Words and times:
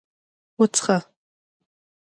_وڅښه! 0.57 0.97